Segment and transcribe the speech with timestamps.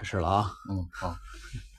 [0.00, 0.52] 开始了啊！
[0.70, 1.14] 嗯，好。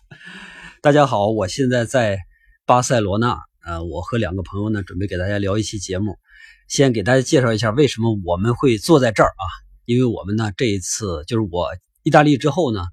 [0.83, 2.19] 大家好，我现在在
[2.67, 6.19] 巴塞罗那，呃，我和两个朋友呢，准备给大家聊一期节目。
[6.67, 9.45] 先给大家介绍一下为什么我们会坐在这儿啊？
[9.85, 11.69] 因为我们呢，这一次就是我
[12.03, 12.83] 意大利之后呢，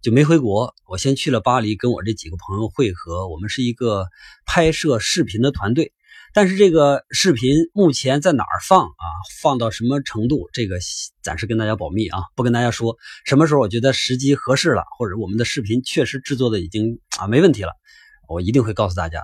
[0.00, 3.28] 就没回国，我先去了巴黎，跟我这几个朋友会合。
[3.28, 4.06] 我们是一个
[4.46, 5.92] 拍摄视频的团队。
[6.32, 9.04] 但是这个视频目前在哪儿放啊？
[9.42, 10.48] 放到什么程度？
[10.52, 10.78] 这个
[11.22, 12.96] 暂时跟大家保密啊，不跟大家说。
[13.24, 17.72] 什么时候我觉得时机合适了，或者我们的视频确实制作的已经啊没问题了，
[18.28, 19.22] 我一定会告诉大家。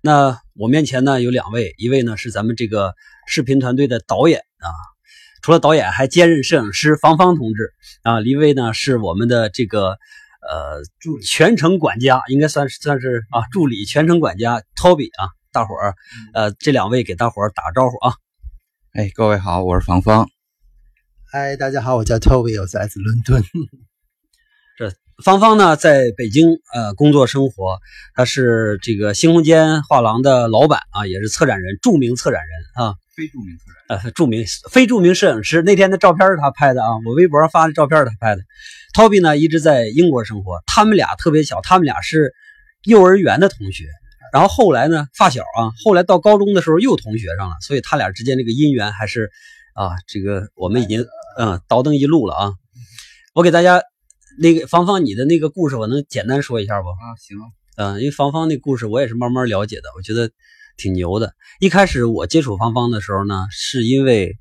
[0.00, 2.94] 那我面前呢有两位，一位呢是咱们这个
[3.26, 4.72] 视频团队的导演啊，
[5.42, 8.22] 除了导演还兼任摄影师方方同志啊。
[8.22, 9.90] 一位呢是我们的这个
[10.40, 15.28] 呃助理全程管家，应该算是算是啊助理全程管家 Toby 啊。
[15.56, 15.94] 大伙儿，
[16.34, 18.12] 呃，这两位给大伙儿打个招呼啊！
[18.92, 20.28] 哎，各位好，我是芳芳。
[21.32, 23.42] 嗨，大家好，我叫 Toby，我来自伦敦。
[24.76, 24.92] 这
[25.24, 27.78] 芳芳呢，在北京呃工作生活，
[28.14, 35.62] 他是这个新空间画廊的老板啊，也是策展人，著名策展人啊，非著名策展呃，著名非著名摄影师。
[35.62, 38.42] 那天的照片是他拍的啊，我微博上发的照片是他拍的。
[38.94, 42.34] Toby 呢，一直在英国生活，他们俩特别巧，他们俩是
[42.82, 43.86] 幼儿园的同学。
[44.32, 49.30] 然后后来呢，发小啊，后来到高中的时候又同学上了，所以他俩之间这个姻缘还是
[49.74, 51.06] 啊，这个我们已经
[51.38, 52.52] 嗯倒腾一路了啊。
[53.34, 53.82] 我给大家
[54.38, 56.88] 那个芳芳你的那个故事，我能简单说一下不？
[56.88, 57.38] 啊，行。
[57.76, 60.30] 嗯，因为芳芳那故事我也是慢慢了解的，我觉得
[60.76, 61.32] 挺牛的。
[61.60, 64.36] 一开始我接触芳芳的时候呢，是因为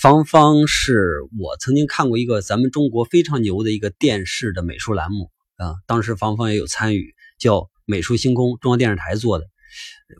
[0.00, 7.68] 芳芳是我曾经看过一个咱们中国非常牛的一个电视的美术栏目啊，当时芳芳也有参与，叫。
[7.88, 9.46] 美术星空，中央电视台做的，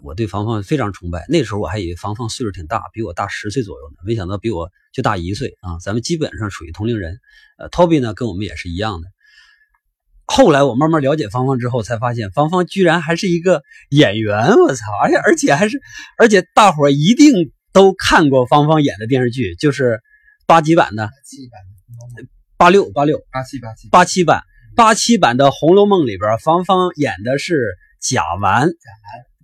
[0.02, 1.26] 我对芳芳非常崇拜。
[1.28, 5.76] 那时候我还以为芳芳岁数挺大，比我大十岁左右呢，没想到比我就大一岁啊！
[5.82, 7.20] 咱们基本上属于同龄人。
[7.58, 9.08] 呃，Toby 呢跟我们也是一样的。
[10.24, 14.84] 后来我慢慢了解芳芳之后，才发现芳芳居然还是一个演员，我操！
[15.02, 15.78] 而且而且还是，
[16.16, 20.00] 而且大伙一定都看过芳芳演的电视剧，就是
[20.46, 21.10] 八几版的，
[22.56, 24.42] 八六八六八七八七八七版。
[24.78, 28.70] 八七版的《红楼梦》里边，芳芳演的是贾纨，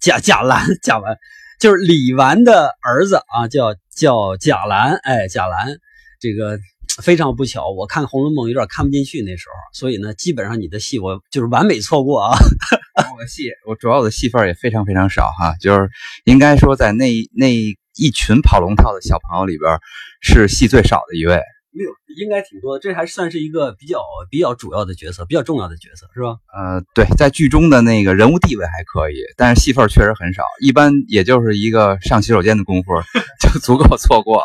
[0.00, 1.18] 贾贾兰， 贾纨
[1.58, 5.76] 就是李纨的儿子啊，叫叫贾兰，哎，贾兰，
[6.20, 6.60] 这个
[7.02, 12.38] 非常不巧，我看《红楼梦》有点看不进去那时候，所以呢，基本上你的戏我就是完美错过啊。
[13.18, 15.90] 我戏，我主要的戏份也非常非常少哈，就是
[16.26, 17.52] 应该说在那那
[17.96, 19.80] 一群跑龙套的小朋友里边，
[20.20, 21.42] 是戏最少的一位。
[21.76, 21.90] 没有，
[22.22, 22.80] 应该挺多的。
[22.80, 26.38] 这还算是一个比较比较主要的角色，比较重要的角色，是吧？
[26.56, 32.92] 呃，对，在剧中的那个人物地位还可以，但是戏份确实很少，一般也就是一个上洗手间的功夫
[33.42, 34.44] 就足够错过了。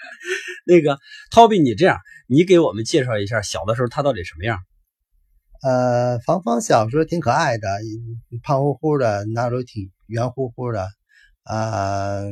[0.64, 0.98] 那个
[1.30, 4.58] Toby，你这样，你给我们介绍一下小的时候他到底什么样？
[5.62, 7.68] 呃，芳芳小时候挺可爱的，
[8.42, 10.88] 胖乎乎的，那时候挺圆乎乎的，
[11.44, 12.22] 啊，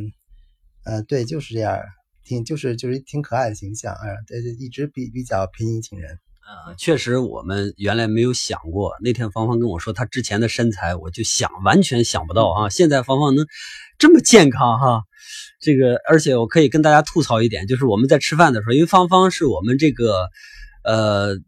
[0.87, 1.79] 呃，对，就是这样。
[2.25, 6.19] 挺就是就是挺可爱的形象，哎，对对，一直比比较平易近人。
[6.47, 8.93] 呃，确实，我们原来没有想过。
[9.01, 12.69] 那天芳芳跟我说她之前的身材，我就想完全想不到啊。
[12.69, 13.47] 现在芳芳能
[13.99, 15.05] 这么健康哈，
[15.59, 20.29] 这个而且我可以跟大家吐槽一点，就是我们在吃饭的时候，因为芳芳是我们这个
[20.85, 21.39] 呃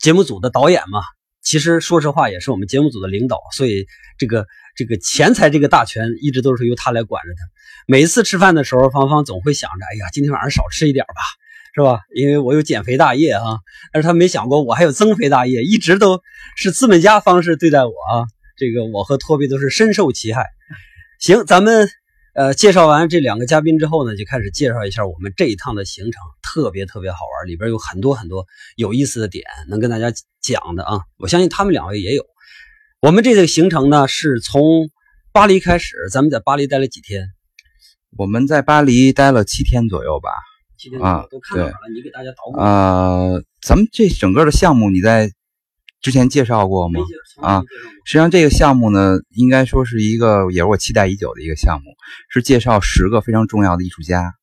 [0.00, 1.02] 节目组的导演嘛，
[1.42, 3.86] 其实说实话也是我们节目组的领导，所以
[4.18, 4.46] 这个。
[4.74, 7.40] 这个钱财这个大权一直都是由他来管着的。
[7.86, 11.20] 每一次吃饭的时候，芳芳总会想着：“哎呀，今天晚上少吃一点吧，
[11.74, 13.58] 是吧？”因为我有减肥大业啊。
[13.92, 16.22] 但是他没想过我还有增肥大业，一直都
[16.56, 18.24] 是资本家方式对待我啊。
[18.56, 20.46] 这个我和托比都是深受其害。
[21.20, 21.86] 行，咱们
[22.34, 31.00] 呃介绍完这两个嘉宾之后呢，就开始介绍一下我们这一趟的行程，特别特别好玩，里边有很多很多有意思的点能跟大家讲的啊。
[31.18, 32.24] 我相信他们两位也有。
[33.00, 34.90] 我们这个行程呢，是从
[35.32, 35.96] 巴黎开始。
[36.10, 37.28] 咱们在巴黎待了几天？
[38.16, 40.30] 我们在巴黎待了七天左右吧。
[40.78, 41.72] 七天啊，都看哪了？
[41.94, 42.58] 你给大家捣鼓。
[42.58, 45.30] 呃，咱们这整个的项目你在
[46.02, 47.00] 之前介绍过吗？
[47.40, 47.62] 啊，
[48.04, 51.92] 实际上这个项目呢，应该说是一个也是我期待已久的一个项目，
[52.28, 54.34] 是介绍十个非常重要的艺术家。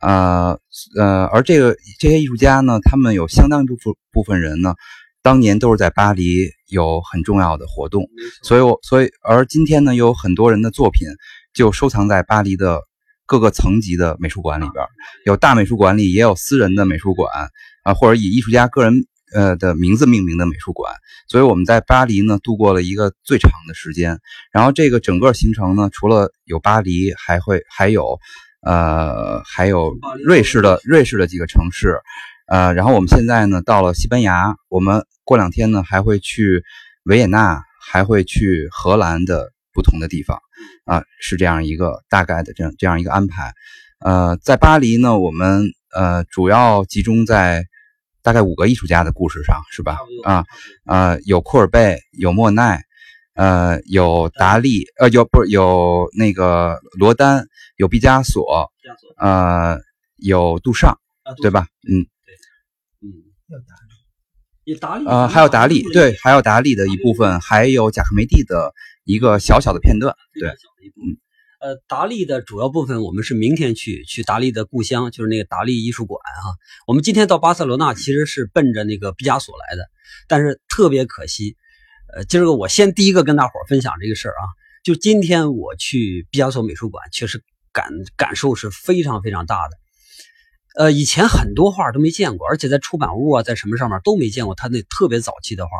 [0.00, 0.58] 呃
[0.98, 4.74] 呃，而这个这些艺术家呢，他们有相当一部分部分人呢。
[5.22, 8.06] 当年都是在巴黎有很重要的活动，
[8.42, 11.08] 所以，我所以，而今天呢，有很多人的作品
[11.54, 12.82] 就收藏在巴黎的
[13.24, 14.84] 各个层级的美术馆里边，
[15.24, 17.48] 有大美术馆里，也有私人的美术馆
[17.84, 20.94] 啊，或者以艺术家个人呃的名字命名的美术馆。
[21.28, 24.18] 所以我们在巴黎呢度过了一个最长的时间。
[24.52, 28.18] 然后这个整个行程呢，除了有巴黎，还会还有
[28.62, 29.94] 呃还有
[30.24, 31.98] 瑞士的瑞士的几个城市。
[32.46, 36.62] 呃，然后我们现在呢到了西班牙，我们过两天呢还会去
[37.04, 40.38] 维也纳，还会去荷兰的不同的地方，
[40.84, 43.54] 啊，是这样一个大概的这样这样一个安排。
[43.98, 47.64] 呃，在巴黎呢，我们呃主要集中在
[48.24, 49.98] 大概五个艺术家的故事上，是吧？
[50.24, 50.44] 啊
[50.84, 52.82] 啊，有库尔贝，有莫奈，
[53.34, 58.72] 呃，有达利，呃，有不是有那个罗丹，有毕加索，
[59.18, 59.78] 呃，
[60.16, 60.98] 有杜尚，
[61.42, 61.66] 对吧？
[61.86, 62.06] 嗯。
[64.64, 68.72] 有达利，呃，还有达利，对，还有达利的一部分，还有贾克梅蒂的
[69.04, 71.20] 一个小小的片段，对，嗯，
[71.64, 76.52] 呃，达利的主要部分，我们是明天去，去达利的故乡，就是那个达利艺术馆哈。
[76.86, 79.88] 我们今天到巴塞罗那其实是奔着那个毕加索来的，
[80.28, 81.56] 但是特别可惜，
[82.14, 84.44] 呃，今儿个我先第一个跟大伙分享这个事儿啊，
[84.82, 89.78] 就今天我去毕加索美术馆，确实感感受是非常非常大的。
[90.76, 95.70] 呃，以前很多画都没见过，而且在出版物啊，在什么上面都没见过他那特别早期的画。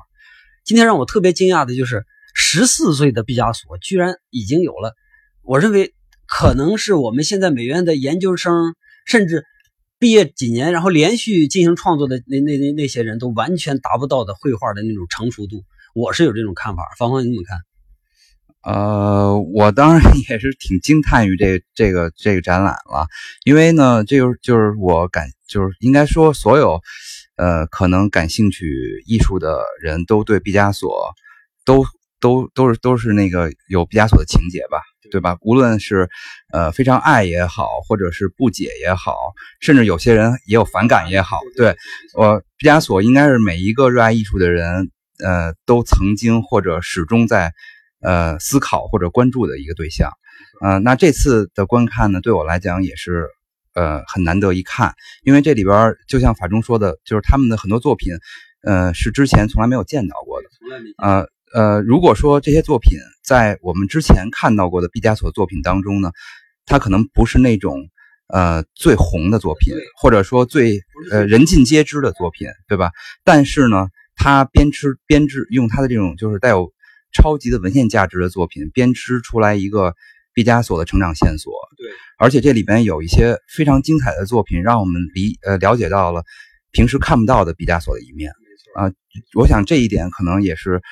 [0.64, 4.94] 今天让我特别惊讶的就是，十四岁的毕加索居然已经有了。
[5.44, 5.94] 我认为
[6.26, 8.74] 可能是我们现在美院的研究生，
[9.06, 9.44] 甚至
[9.98, 15.62] 毕业几年然后连续进行创作的那那那那些人都完全达不到的绘画的那种成熟度。
[15.94, 17.58] 我是有这种看法，芳芳你怎么看？
[18.62, 23.06] 呃，我当然也是挺惊叹于这这个这个展览了，
[23.44, 26.80] 因为呢，这就是就是我感就是应该说所有，
[27.36, 31.12] 呃，可能感兴趣艺术的人都对毕加索
[31.66, 31.84] 都
[32.20, 34.78] 都都是都是那个有毕加索的情节吧，
[35.10, 35.36] 对吧？
[35.40, 36.08] 无论是
[36.52, 39.16] 呃非常爱也好，或者是不解也好，
[39.60, 41.76] 甚至有些人也有反感也好，对
[42.14, 44.90] 我毕加索应该是每一个热爱艺术的人，
[45.24, 47.52] 呃，都曾经或者始终在。
[48.06, 50.10] 呃，思考或者关注的一个对象，
[50.60, 53.28] 呃，那这次的观看呢，对我来讲也是
[53.72, 58.12] 呃很难得一看，因为这里边就像法中说的，就是他们的很多作品，
[58.62, 60.48] 呃，是之前从来没有见到过的。
[60.98, 66.10] 呃呃，如果说这些作品在我们之前看到过的毕加索作品当中呢，
[66.66, 67.78] 它可能不是那种
[68.26, 70.80] 呃最红的作品，或者说最
[71.10, 72.90] 呃人尽皆知的作品，对吧？
[73.22, 73.86] 但是呢，
[74.16, 76.72] 他编织编织用他的这种就是带有。
[77.16, 79.94] 超级的文献价值的作品编织出来一个
[80.32, 86.24] 毕加索的成长线索，对，而且这里边有一些非常精彩的作品，让我们理呃了解到了
[86.72, 88.32] 平时看不到的毕加索的一面。
[88.74, 88.90] 啊，
[89.38, 90.82] 我想这一点可能也是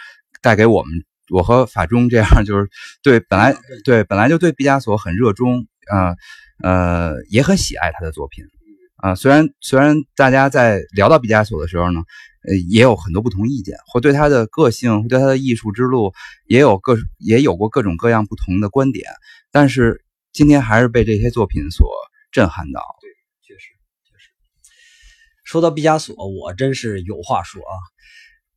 [0.42, 0.92] 带给我们
[1.30, 2.68] 我和法中这样就是
[3.02, 6.14] 对 本来对本来就对毕加索很热衷啊
[6.62, 8.44] 呃也很喜爱他的作品
[8.96, 12.02] 啊，虽然虽然大家在聊到毕加索的时候呢。
[12.44, 16.12] 呃，也有很多不同意见，或对他的个性，或对他的艺术之路，
[16.44, 19.12] 也有各也有过各种各样不同的观点。
[19.52, 21.88] 但是今天还是被这些作品所
[22.32, 22.82] 震撼到。
[23.00, 23.08] 对，
[23.46, 23.68] 确实
[24.10, 24.30] 确实。
[25.44, 27.78] 说到毕加索，我真是有话说啊！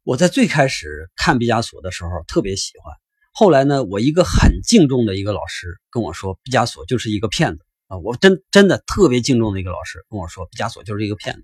[0.06, 2.94] 我在最开始看毕加索的时候特别喜欢，
[3.34, 7.98] 后来呢，我一个很敬重的一个老师跟我说，毕加索就是一个骗子啊！
[7.98, 11.44] 我真真的特别敬重的一个老师跟我说，毕加索就是一个骗子。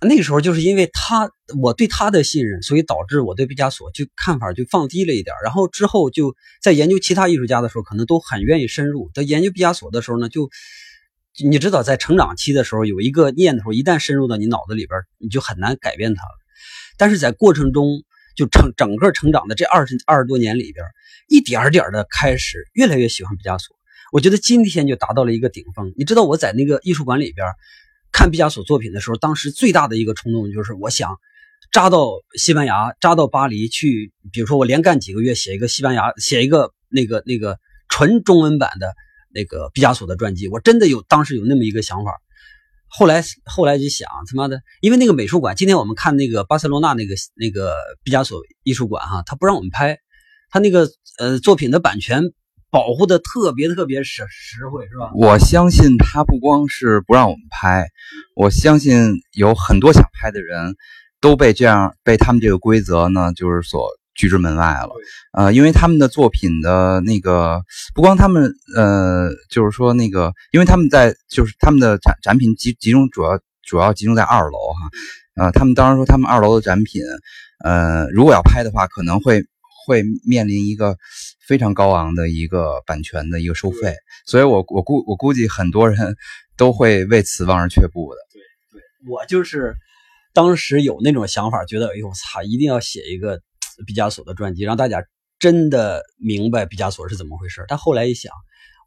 [0.00, 1.30] 那个时候就是因为他，
[1.60, 5.36] 我对他的信任，所以导致我对毕加索就看法就放低了一点。
[5.44, 9.10] 然后之后就在研究其他艺术家的时候，可能都很愿意深入。
[9.12, 10.48] 在研究毕加索的时候呢，就
[11.44, 16.45] 你知道，在成长期的时候有一个念头，一旦深入到你脑子里边，你就很难改变它了。
[16.96, 18.02] 但是在过程中，
[18.36, 20.84] 就成整个成长的这二十二十多年里边，
[21.28, 23.76] 一点点的开始越来越喜欢毕加索。
[24.12, 25.92] 我觉得今天就达到了一个顶峰。
[25.96, 27.46] 你知道我在那个艺术馆里边。
[28.12, 31.18] 看毕加索作品的时候，当时最大的一个冲动就是，我想
[31.70, 34.10] 扎到西班牙，扎到巴黎去。
[34.32, 37.58] 比如说，我连干几个月，写一个西班牙，写一个那个那个
[37.90, 38.94] 纯中文版的
[39.34, 40.48] 那个毕加索的传记。
[40.48, 42.12] 我真的有当时有那么一个想法。
[42.88, 49.98] 后来后来就想，他妈的，因为那个美术馆，今天我们看那个巴塞罗那那个那个毕加索艺术馆哈，他不让我们拍，
[50.50, 50.88] 他那个
[51.18, 52.22] 呃作品的版权。
[52.68, 55.10] 保护的特别特别实实惠，是吧？
[55.14, 57.88] 我相信他不光是不让我们拍，
[58.34, 60.74] 我相信有很多想拍的人
[61.20, 64.90] 都被这样被他们这个规则呢，就是所拒之门外了。
[65.32, 67.62] 呃，因为他们的作品的那个
[67.94, 77.02] 不光他们呃，就是说那个，因为他们在就是他们的展展品集集中主要主要集中在二楼哈，呃，他们当然说他们二楼的展品，
[77.64, 79.44] 呃，如果要拍的话，可能会。
[79.88, 80.96] 会面临一个
[81.46, 83.94] 非常高昂的一个版权的一个收费，
[84.26, 86.16] 所以我我估我估计很多人
[86.56, 88.18] 都会为此望而却步的。
[88.32, 88.42] 对
[88.72, 89.76] 对，我就是
[90.34, 93.40] 当时有那种想法，觉得哎呦我操，一定要写一个
[93.84, 95.04] 毕加索的传记，让大家
[95.38, 97.64] 真的明白毕加索是怎么回事。
[97.68, 98.32] 但后来一想，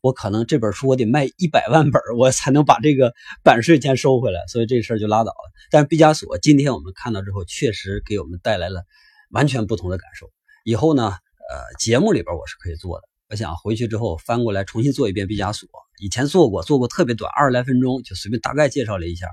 [0.01, 5.51] 我可能这本书我得卖一百万本，我才能把这个版税钱收回来，所以这事儿就拉倒了。
[5.69, 8.83] 但是毕加索今天我们看到之后，确实给我们带来了
[9.31, 10.31] 完全不同的感受。
[10.63, 13.07] 以后呢，呃，节目里边我是可以做的。
[13.29, 15.69] 我想回去之后翻过来重新做一遍毕加索，
[15.99, 19.27] 以前做过，做过特别短，二十来分钟就随便大概介绍了一下。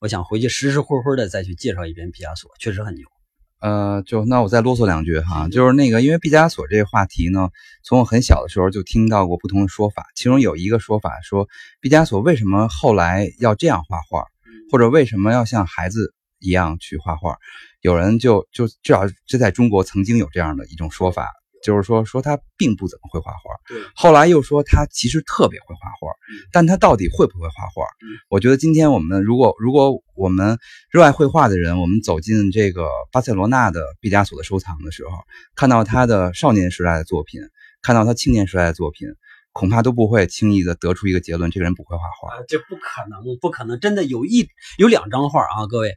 [0.00, 3.19] 我想回去实实乎乎的再去介绍一遍毕加索，确实很牛。
[3.60, 7.50] 呃，就那我再啰嗦两句哈，就是那个，因为毕加索这个话题呢，
[7.84, 11.46] 从我很小的时候就听到过不同的说法，其中有一个说法说，
[11.80, 14.24] 毕加索为什么后来要这样画画，
[14.70, 17.36] 或者为什么要像孩子一样去画画？
[17.82, 21.30] 有人就就至少这在中国曾经有这样的一种说法。
[21.62, 23.38] 就是说，说他并不怎么会画画，
[23.68, 23.78] 对。
[23.94, 26.12] 后来又说他其实特别会画画，
[26.52, 27.86] 但他到底会不会画画？
[28.28, 30.58] 我觉得今天我们如果如果我们
[30.90, 35.10] 热爱绘画的人，我们走进这个巴塞罗那的毕加索的收藏的时候，
[35.54, 37.40] 看到他的少年时代的作品，
[37.82, 39.08] 看到他青年时代的作品，
[39.52, 42.42] 恐怕都不会轻易的得出一个结论：这个人不会画画。
[42.48, 43.78] 这不可能，不可能！
[43.80, 44.48] 真的有一
[44.78, 45.94] 有两张画啊，各位。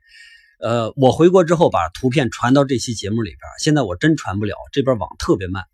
[0.64, 5.66] 呃，我回国之后把图片传到这期节目里边，现在我真传不了，这边网特别慢。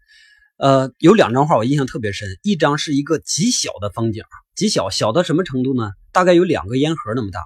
[0.57, 4.23] 呃，有两张画我印象特别深，一张是一个极小的风景，
[4.55, 5.91] 极小，小到什么程度呢？
[6.11, 7.39] 大概有两个烟盒那么大。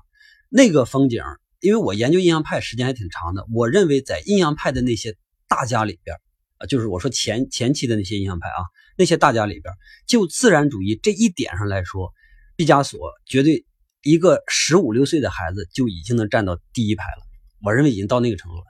[0.48, 1.22] 那个风景，
[1.60, 5.18] 因为我研究印象派时间还挺长的，我认为在印象派的那些
[5.50, 6.16] 大家里边，
[6.60, 8.64] 啊，就是我说前前期的那些印象派啊，
[8.98, 9.74] 那些大家里边，
[10.08, 12.14] 就自然主义这一点上来说，
[12.56, 13.66] 毕加索绝对
[14.02, 17.33] 一个十五六岁的孩子就已经能站到第一排了。
[17.64, 18.64] 我认为已经到那个程度了。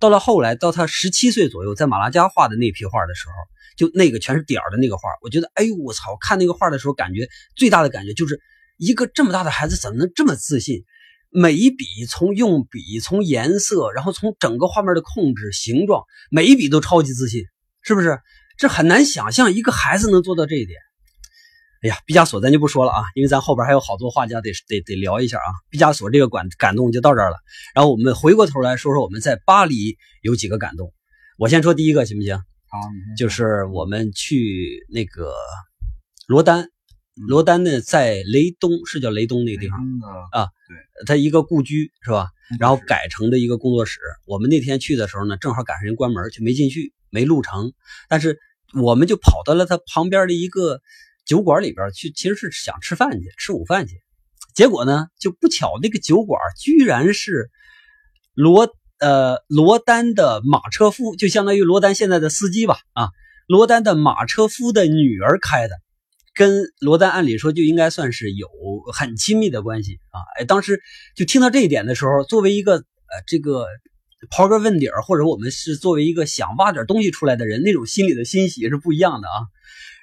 [0.00, 3.34] 到了后来，到他十七岁左右，在马拉加画的那批画的时候，
[3.76, 6.16] 就那个全是点儿的那个画，我觉得，哎呦，我操！
[6.20, 8.40] 看那个画的时候，感觉最大的感觉就是
[8.76, 10.84] 一个这么大的孩子怎么能这么自信？
[11.30, 17.44] 每一笔从用笔，从颜色，然后从整个画面的控制、形状，每一笔都超级自信，
[17.82, 18.18] 是不是？
[18.56, 20.80] 这很难想象一个孩子能做到这一点。
[21.80, 25.46] 哎呀，毕加索咱就不说了啊，因为咱后边还有好多画家得得得聊一下啊。
[25.70, 27.36] 毕加索这个感感动就到这儿了，
[27.72, 30.92] 然后我们回过头来说说我们在巴黎有几个感动。
[31.38, 32.36] 我先说第一个行不行？
[32.36, 32.80] 好，
[33.16, 35.32] 就是我们去那个
[36.26, 36.68] 罗丹，
[37.28, 39.78] 罗丹呢在雷东是叫雷东那个地方
[40.32, 42.30] 啊，对，他一个故居是吧？
[42.58, 44.00] 然后改成的一个工作室。
[44.26, 47.72] 我们那天去的时候呢，正好赶上人关门，就没进去，没录成。
[48.08, 48.40] 但是
[48.74, 50.80] 我们就跑到了他旁边的一个。
[51.28, 54.00] 酒馆里边去，其实是想吃饭去，吃午饭去。
[54.54, 57.50] 结果呢，就不巧，那个酒馆居然是
[58.34, 63.10] 罗呃罗丹的马车夫，就相当于罗丹现在的司机吧啊，
[63.46, 65.76] 罗丹的马车夫的女儿开的，
[66.34, 68.48] 跟罗丹按理说就应该算是有
[68.94, 70.18] 很亲密的关系啊。
[70.38, 70.80] 哎，当时
[71.14, 72.84] 就听到这一点的时候，作为一个呃
[73.26, 73.66] 这个
[74.30, 79.46] 刨根问底儿，或者我们是作为一个想挖点东西出来的人，那种心里的欣喜是不一样的啊。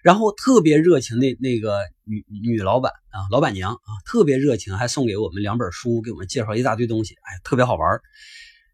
[0.06, 8.00] 然后特别热情的那个女女老板啊，老板娘啊，特别热情，还送给我们两本书，给我们介绍一大堆东西，哎，特别好玩。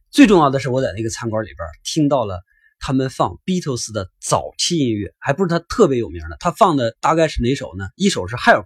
[0.09, 2.41] 最重要的是，我在那个餐馆里边听到了
[2.81, 7.87] 他们放 Beatles 的早期音乐，还不是他特别有名的，他放的大概是哪首呢？
[7.95, 8.65] 一首是 Help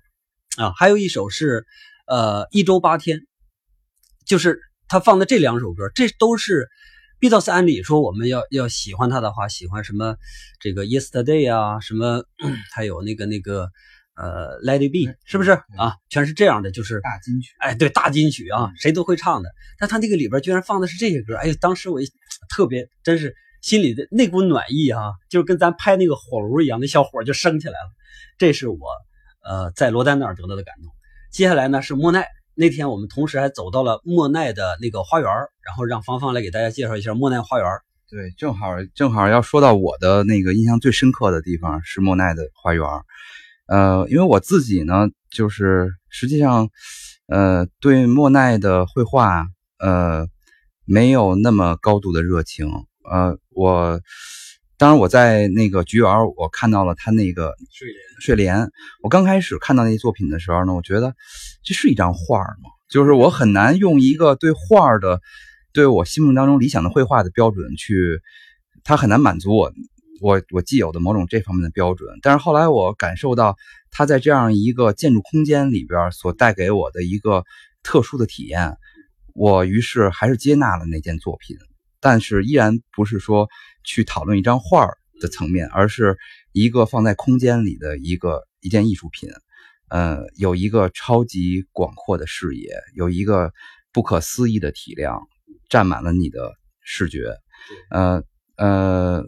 [0.58, 1.68] 啊，还有一首是
[2.08, 3.28] 呃一周八天，
[4.26, 6.68] 就是他放的这两首歌，这都是。
[7.26, 10.16] 毕道斯按理说，我们要要喜欢他的话，喜欢什么？
[10.60, 12.24] 这个 Yesterday 啊，什么
[12.72, 13.72] 还有那个那个
[14.16, 15.96] 呃 Let It Be，是不是啊？
[16.08, 17.56] 全是这样的，就是大金曲。
[17.58, 19.50] 哎，对，大金曲啊，谁都会唱的。
[19.80, 22.00] 但他那个里边居然放的是这些歌，哎呀，当时我
[22.48, 27.92] 特别，真是心里的那股暖意哈，就跟咱拍那个火炉一样，那小火就升起来了。
[28.38, 28.78] 这是我
[29.44, 30.92] 呃在罗丹那儿得到的感动。
[31.32, 32.28] 接下来呢是莫奈。
[32.56, 35.30] 那天我们同时还走到了莫奈的那个花园，
[35.62, 37.68] 然后让芳芳来给大家介绍一下莫奈花园。
[38.10, 42.84] 对，正好正好要说到我的那个印象最深刻的地方是莫奈的花园。
[43.68, 46.70] 呃，因为我自己呢，就是实际上，
[47.28, 49.48] 呃，对莫奈的绘画，
[49.80, 50.28] 呃，
[50.86, 52.68] 没有那么高度的热情。
[53.10, 54.00] 呃，我。
[54.78, 57.98] 当然，我在那个菊园，我看到了他那个睡莲。
[58.20, 58.70] 睡莲，
[59.02, 61.16] 我刚开始看到那些作品的时候呢，我觉得
[61.66, 62.70] 这是一张画吗？
[62.90, 65.20] 就是我很难用一个对画的、
[65.74, 68.22] 对我心目当中理想的绘画的标准去，
[68.84, 69.74] 它很难满足我
[70.22, 72.18] 我我既有的某种这方面的标准。
[72.22, 73.58] 但是后来我感受到
[73.92, 77.44] 他在这样一个建筑空间里边所带给我的一个
[77.84, 78.78] 特殊的体验，
[79.34, 81.58] 我于是还是接纳了那件作品，
[82.00, 83.50] 但是依然不是说。
[83.88, 84.90] 去讨论一张画
[85.22, 86.18] 的层面，而是
[86.54, 89.30] 一个放在空间里的一个一件艺术品，
[89.90, 93.52] 呃，有一个超级广阔的视野，有一个
[93.94, 95.22] 不可思议的体量，
[95.70, 97.38] 占满了你的视觉，
[97.90, 98.24] 呃
[98.58, 99.26] 呃，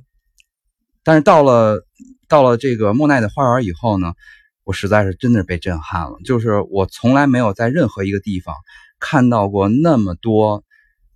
[1.04, 1.86] 但是到了
[2.28, 4.14] 到了这个莫奈的花园以后呢，
[4.64, 6.18] 我实在是真的被震撼了。
[6.26, 8.56] 就是我从来没有在任何一个地方
[9.00, 10.64] 看到过那么多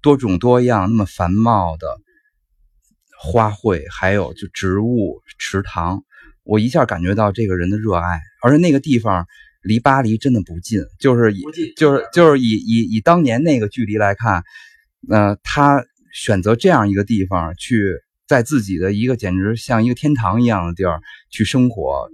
[0.01, 2.00] 多种多样、那么繁茂的
[3.19, 6.03] 花卉，还有就植物、池塘。
[6.43, 9.27] 我一下感觉到这个人的热爱，而且那个地方
[9.62, 11.43] 离巴黎真的不近，就是以
[11.75, 14.43] 就是就是以以以当年那个距离来看，
[15.10, 15.83] 呃，他
[16.13, 17.93] 选择这样一个地方去，
[18.27, 22.10] 在自己的一个简直像一个天堂一样的地儿去生活，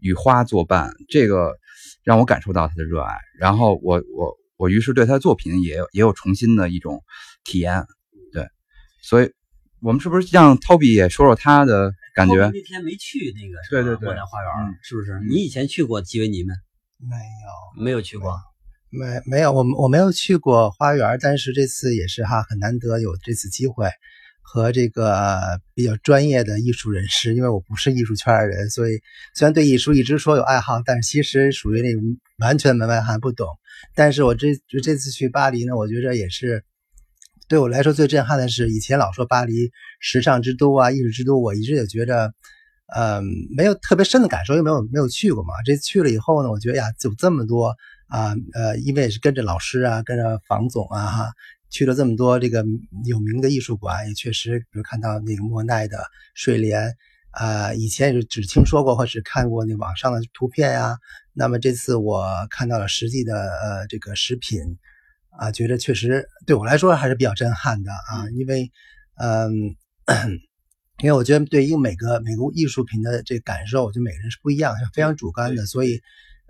[0.00, 1.54] 与花作伴，这个
[2.02, 3.14] 让我感受到他的热爱。
[3.38, 7.02] 然后我我我于是对他的作品也有也有重新的一种
[7.44, 7.84] 体验，
[8.32, 8.46] 对，
[9.02, 9.30] 所以
[9.80, 11.92] 我们是不是让 Toby 也说说他的？
[12.16, 15.20] 感觉那天没去那个对对对莫奈花园，是不是？
[15.28, 16.54] 你以前去过基维尼吗？
[16.98, 18.34] 没有，没有去过，
[18.88, 23.90] 没没有，我我没有去过花园，但是这次也是哈，很难得有这次机会
[24.40, 28.98] 和这个比较专业的艺术人士，因为我不是艺术圈的人，所以
[29.34, 32.02] 虽然对艺术一直说有爱好，但是其实属于那种
[32.38, 33.46] 完全门外汉，不懂。
[33.94, 36.64] 但是我这这次去巴黎呢，我觉着也是。
[37.48, 42.34] 对我来说最震撼的是，以前老说巴黎时尚之都啊，艺术之都，我一直也觉得，
[42.92, 43.22] 呃，
[43.56, 45.54] 没有特别深的感受，又没有没有去过嘛。
[45.64, 47.76] 这去了以后呢，我觉得呀，有这么多
[48.08, 51.32] 啊，呃，因为也是跟着老师啊，跟着房总啊，哈，
[51.70, 52.64] 去了这么多这个
[53.04, 55.98] 有名的艺术馆，也确实，比如看到那个莫奈的
[56.34, 56.96] 睡莲，
[57.30, 60.98] 啊，以前也是只听说过或只看过那网上的图片呀。
[61.32, 64.78] 那么这次我看到了实际的呃这个食品。
[65.38, 68.70] 啊，觉得确实对我来说还是比较震撼的啊，因为，
[69.16, 69.76] 嗯，
[71.02, 76.00] 因为我觉得对于每个每个艺术品的这感受，我觉得每个人是不一样，是非常主观的，所以，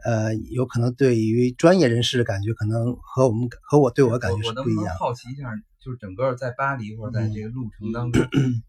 [0.04, 4.96] 呃，有可能对于专业人士的感觉，可能和我们和我对我的感觉是不一样。
[4.96, 5.50] 好奇一下，
[5.80, 8.24] 就是整个在巴黎或者在这个路程当中，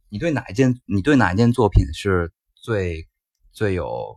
[0.10, 3.08] 你对哪一件你对哪一件作品是最
[3.52, 4.16] 最有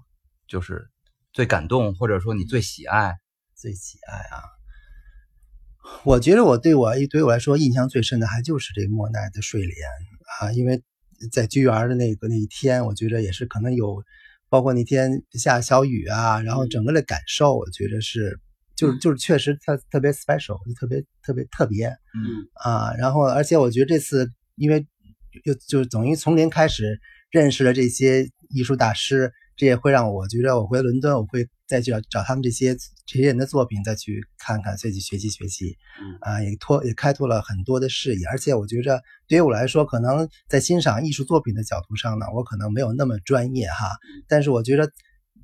[0.49, 0.89] 就是
[1.33, 3.17] 最感动，或者说你最喜爱？
[3.55, 4.60] 最喜爱啊。
[6.05, 9.75] 我觉得我对我对我来说印象最深的还就是这莫奈的睡莲
[10.41, 10.83] 啊，因为
[11.33, 14.03] 在菊园的那个那一天，我觉得也是可能有，
[14.49, 18.39] 包括那天下小雨啊，然后整个的感受，我觉得是
[18.77, 22.49] 就是就是确实特特别 special，就特别特别特别，嗯。
[22.55, 24.87] 啊，然后而且我觉得这次因为
[25.45, 29.33] 又就等于从零开始认识了这些艺术大师。
[29.61, 35.77] 这也会让我觉得，我回伦敦，我会再去找找他们这些这些人的作品，再去看看，再去学习学习。
[36.01, 38.27] 嗯啊，也拓也开拓了很多的视野。
[38.29, 43.91] 而且我觉着，对于我来说，可能在欣赏艺术作品的角度上呢，我可能没有那么专业哈。
[44.27, 44.91] 但是我觉得，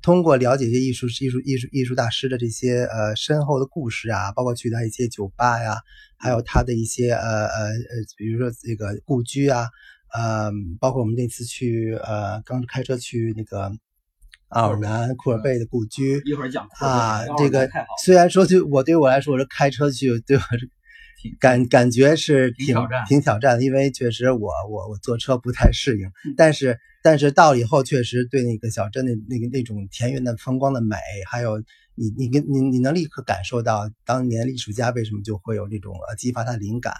[0.01, 5.77] 通过了解一些艺术艺术艺术艺术大师的这些呃深厚的故事啊，包括去他一些酒吧呀，
[6.17, 9.67] 还有他的一些呃呃呃，比如说这个故居啊，
[10.11, 10.49] 呃，
[10.79, 13.71] 包括我们那次去呃刚开车去那个。
[14.49, 17.69] 奥尔南库尔贝的故居，一会儿讲啊，这个
[18.03, 20.41] 虽然说就我对我来说，我是开车去，对我
[21.39, 22.75] 感感觉是挺
[23.09, 30.95] 挺挑战的，因为确实我我我坐车不太适应，但是但是到了以后，确实对那个小镇的那个那种田园的风光的美，
[31.29, 31.59] 还有
[31.95, 36.93] 你你跟你你能立刻感受到当年艺术家为什么就会有这种呃激发他的灵感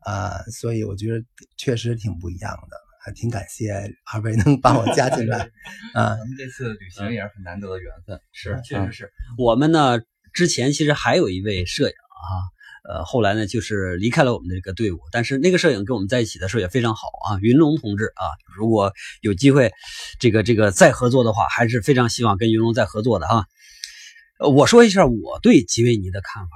[0.00, 1.24] 啊，所以我觉得
[1.56, 2.89] 确实挺不一样的。
[3.02, 3.72] 还挺感谢
[4.12, 5.38] 二位能把我加进来
[5.94, 6.16] 啊！
[6.16, 10.00] 咱们这次旅行也是很难得的缘分，是，确实是我们呢。
[10.32, 12.30] 之前其实还有一位摄影啊，
[12.88, 19.72] 呃，后来呢就是离开了我们的这个队伍，但是那个摄影跟我们在一起的时候也非常好啊，云龙同志啊，如果有机会
[20.20, 23.44] 这个这个再合作的话，还是非常希望跟云龙再合作的啊。
[24.38, 26.50] 我说一下我对吉维尼的看法，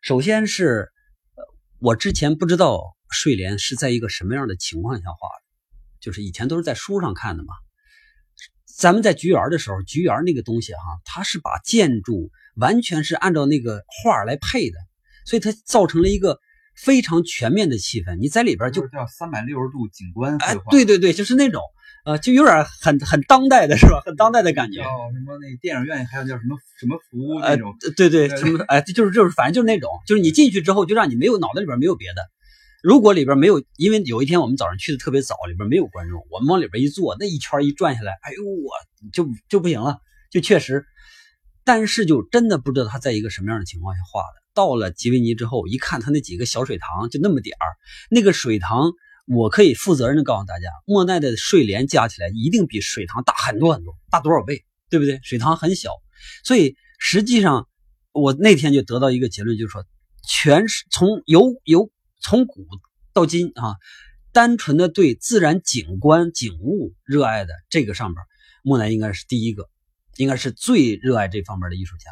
[0.00, 0.90] 首先是
[1.80, 2.80] 我之前不知道
[3.10, 5.51] 睡莲是在一个什么样的情况下画的。
[6.02, 7.54] 就是以前都是在书上看的嘛，
[8.76, 14.76] 咱们在菊园的时候，菊园那个东西哈，它是把建筑完全是按照那个画来配的，
[15.24, 16.40] 所以它造成了一个
[16.74, 18.16] 非常全面的气氛。
[18.16, 21.62] 你在里边就叫三百六十度景观哎，对对对，就是那种，
[22.04, 24.02] 呃，就有点很很当代的是吧？
[24.04, 24.82] 很当代的感觉。
[24.82, 27.76] 哦什么那电影院还有叫什么什么服务那种？
[27.96, 32.22] 对对，什么哎，就是就是，反正就是那种，就是你进去之后就让你没有脑袋里边没有别的。
[32.82, 38.72] 如果里边没有，因为有一天我们早上去的特别早，里边没有观众，我们往里边一坐，那一圈一转下来，哎呦，我
[39.12, 39.98] 就就不行了，
[40.32, 40.84] 就确实，
[41.62, 44.42] 但是就真的不知道他在一个什么样的情况下画的。
[44.52, 47.78] 到了吉维尼之后，一看他那几个小水塘，就那么点儿，
[48.10, 48.90] 那个水塘，
[49.28, 55.20] 我可以负责任的告诉大家，莫奈的睡莲加起来一定比水塘大很多很多，大多少倍，对不对？
[55.22, 55.92] 水塘很小，
[56.42, 57.68] 所以实际上
[58.10, 59.84] 我那天就得到一个结论，就是说，
[60.28, 61.88] 全是从由由。
[62.22, 62.66] 从古
[63.12, 63.76] 到今啊，
[64.32, 68.24] 单纯的对自然景观景物热爱的这个上边，
[68.62, 69.68] 木乃应该是第一个
[70.16, 72.10] 应该是最热爱这方面的艺术家。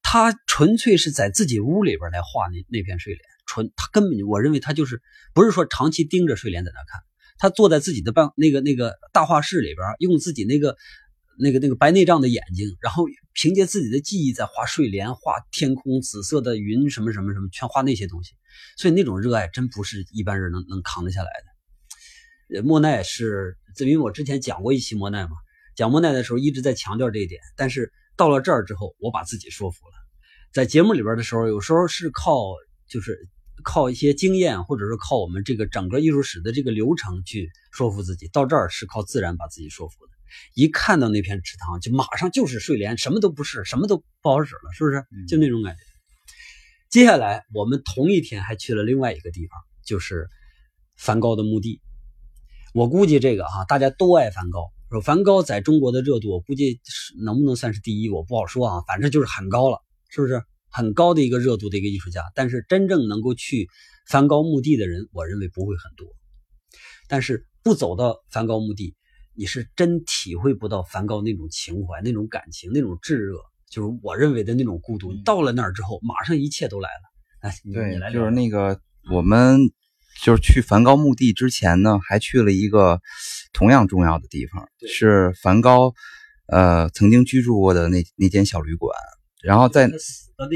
[0.00, 5.02] 他纯粹是在自己屋里边来画那那片睡莲，纯他根本我认为他就是
[5.34, 7.02] 不是说长期盯着睡莲在那看，
[7.36, 10.76] 他坐在自己的办那个那个大画室里边，用自己那个
[11.38, 18.32] 那个那个白内障的眼睛，然后凭借自己的记忆在画睡莲、画天空、紫色的云什么什么什么，全画那些东西。
[18.76, 21.30] 所以那种热爱真不是一般人能能扛得下来
[22.50, 22.62] 的。
[22.62, 25.32] 莫奈是，因为我之前讲过一期莫奈嘛，
[25.76, 27.92] 讲莫奈的时候一直在强调这一点，但是。
[28.18, 29.92] 到了这儿之后，我把自己说服了。
[30.52, 32.52] 在节目里边的时候，有时候是靠
[32.88, 33.28] 就是
[33.62, 38.26] 靠一些经验，或者是靠我们这个整个艺术史的这个流程去说服自己。
[38.32, 40.17] 到这儿是靠自然把自己说服的。
[40.54, 45.04] 一看到那片池塘，就马上就是睡莲，什么都不是，什么都不好使了，是不是？
[45.26, 45.80] 就那种感觉。
[46.90, 50.26] 接下来我们同一天还去了另外一个地方，就是
[50.96, 51.80] 梵高的墓地。
[52.74, 54.70] 我估计这个哈，大家都爱梵高。
[54.90, 58.82] 说梵高在中国的热度，我估计是能不能算是第一，我不好说啊。
[58.86, 62.22] 反正就是很高了，是不是很高的一个热度的一个艺术家？
[62.34, 63.68] 但是真正能够去
[64.08, 66.06] 梵高墓地的人，我认为不会很多。
[67.06, 68.94] 但是不走到梵高墓地，
[69.38, 73.36] 你是真体会不到梵高那种情怀、那种感情、那种炙热，
[73.70, 75.14] 就是我认为的那种孤独。
[75.24, 77.48] 到了那儿之后，马上一切都来了。
[77.48, 79.60] 哎，对，就是那个我们。
[80.20, 83.00] 就是去梵高墓地之前呢，还去了一个
[83.52, 85.94] 同样重要的地方，是梵高
[86.48, 88.92] 呃曾经居住过的那那间小旅馆。
[89.44, 89.88] 然后在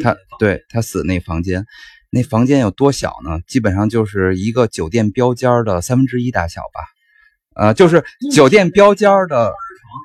[0.03, 1.64] 他对他死那房间，
[2.11, 3.38] 那房间有多小呢？
[3.47, 6.81] 基本上就是一个酒店标间的三分之一大小吧。
[7.55, 9.53] 呃，就是酒店标间的，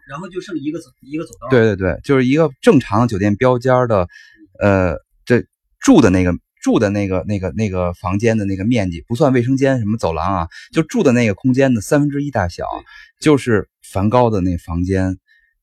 [0.10, 1.48] 然后就剩一个走一个走道。
[1.50, 4.08] 对对对，就是一个正常酒店标间的，
[4.60, 5.44] 呃，这
[5.80, 6.34] 住的那个。
[6.60, 12.66] 住的那个、那个、那个房间的那个面积，不算卫生间、什么走廊啊，就住的那个空间的三分之一大小，
[13.22, 15.18] 就是梵高的那房间，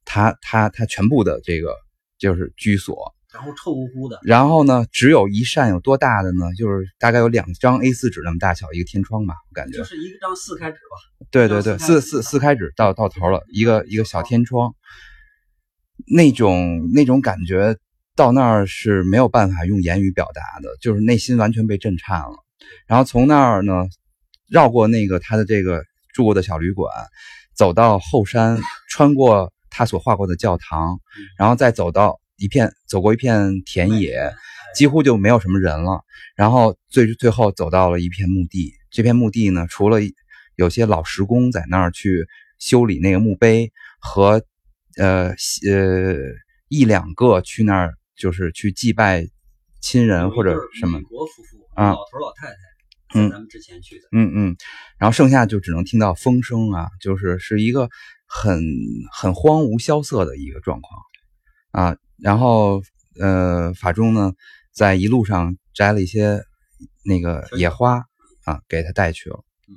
[0.06, 1.74] 他他他全部的这个
[2.16, 6.46] 就是居所，然后臭乎乎的，然后呢，只有一扇有多大的呢？
[6.56, 11.26] 就是大概有两张 A4 纸那么大小一个天窗吧，我感觉就是一张四开纸吧。
[11.30, 14.74] 对对对，四四四开纸到到头了，一个一个小天窗，
[16.06, 17.76] 那种那种感觉。
[18.16, 22.36] 到那儿是没有办法用言语表达的，就是内心完全被震颤了。
[22.86, 23.88] 然后从那儿呢，
[24.48, 26.88] 绕过那个他的这个住过的小旅馆，
[27.56, 31.00] 走到后山，穿过他所画过的教堂，
[31.36, 34.32] 然后再走到一片走过一片田野，
[34.74, 36.04] 几乎就没有什么人了。
[36.36, 39.98] 然后最最后走到了一片墓地，这片墓地呢，除了
[40.56, 42.26] 有些老石工在那儿去
[42.58, 44.42] 修理那个墓碑，和
[44.96, 45.28] 呃
[45.66, 46.16] 呃
[46.68, 47.94] 一两个去那儿。
[48.16, 49.26] 就是去祭拜
[49.80, 54.56] 亲人或者什么国夫妇啊，老头老太太，嗯，咱们之前去的，嗯嗯，
[54.98, 57.88] 然后剩下就只能听到风声啊，就是是一个
[58.28, 58.62] 很
[59.10, 61.00] 很荒芜萧瑟的一个状况
[61.72, 61.96] 啊。
[62.18, 62.82] 然后
[63.20, 64.32] 呃，法中呢
[64.72, 66.42] 在一路上摘了一些
[67.04, 68.04] 那个野花
[68.44, 69.44] 啊，给他带去了。
[69.68, 69.74] 嗯，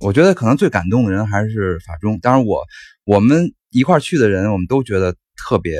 [0.00, 2.64] 我觉得可能最感动的人还是法中，当然我
[3.04, 5.78] 我们一块去的人，我们都觉得特别。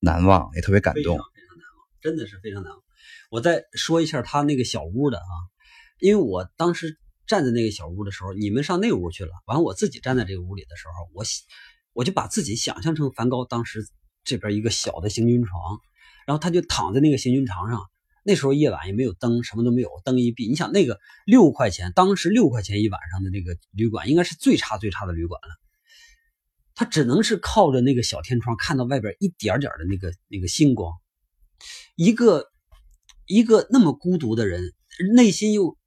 [0.00, 2.80] 难忘也特别感动，非常难忘，真的是非常难忘。
[3.32, 5.34] 我再说一下他那个小屋的啊，
[5.98, 11.24] 因为我当时站在那个小屋的时候，你们上那屋去了，完我自己站在这个屋里的时候，我
[11.94, 13.88] 我就把自己想象成梵高当时
[14.28, 15.80] 这边一个小的行军床，
[16.26, 17.80] 然后他就躺在那个行军床上。
[18.24, 25.48] 那时候夜晚也没有灯，什么都没有，灯一闭，你想那个六块钱，当时六块钱一晚上的那个旅馆，应该是最差最差的旅馆了。
[26.74, 30.92] 他只能是靠着那个小天窗看到外边一点点的那个那个星光，
[31.96, 32.44] 一个
[33.26, 34.74] 一个那么孤独的人，
[35.14, 35.78] 内心又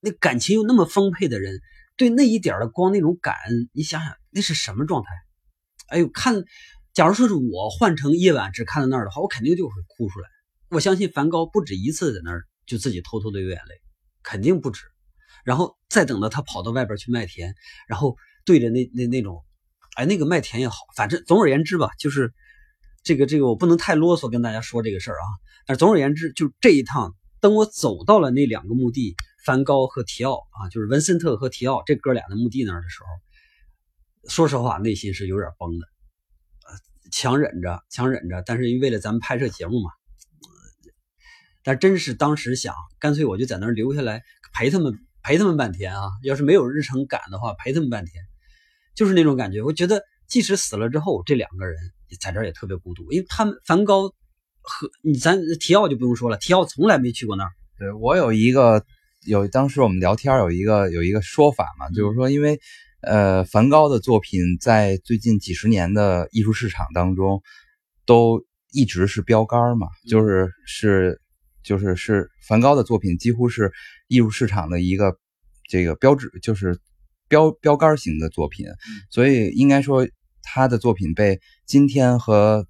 [0.00, 1.60] 那感情又那么丰沛的人，
[1.96, 5.08] 对那一点的光那种感恩，你想想那是什么状态？
[5.88, 6.44] 哎呦，看，
[6.94, 10.28] 假如说是我换成夜晚只看到那儿的话，我肯定就会哭出来。
[10.70, 13.74] 我相信梵高不止一次在那儿就自己偷偷的流眼泪，
[14.22, 14.84] 肯定不止。
[15.44, 17.54] 然后再等到他跑到外边去麦田，
[17.88, 19.44] 然后对着那那那种。
[19.96, 22.32] 哎，那个麦田也好，反正总而言之吧，就是
[23.04, 25.26] 这个这个，我不能太啰嗦跟大家说这个事儿啊。
[25.66, 35.86] 但总而言之，就这一趟，等我走到了那两个墓地，梵高和提奥啊，就是文森特和提奥这哥俩的墓地那儿的时候，说实话，内心是有点崩的，
[37.12, 38.42] 强忍着，强忍着。
[38.44, 39.90] 但是为了咱们拍摄节目嘛，
[41.62, 46.08] 但真是当时想，干脆我就在那儿留下来陪他们，陪他们半天啊。
[46.22, 48.22] 要是没有日程赶的话，陪他们半天。
[48.94, 51.76] 就是那种感觉，我觉得即使死了之后，这两个人
[52.20, 54.08] 在这儿也特别孤独，因为他们梵高
[54.60, 57.50] 和你咱提奥就不用说了，提奥从来没去过那儿。
[57.76, 58.84] 对我有一个
[59.26, 62.60] 有当时我们聊天有一个有一个说法嘛，就是说因为
[63.06, 67.42] 呃，梵高的作品在最近几十年的艺术市场当中，
[68.06, 71.20] 都一直是标杆嘛，就是是
[71.62, 73.72] 就是是梵高的作品几乎是
[74.08, 75.18] 艺术市场的一个
[75.68, 76.78] 这个标志，就是
[77.28, 78.66] 标标杆型的作品，
[79.10, 80.08] 所以应该说
[80.42, 82.66] 他的作品被今天和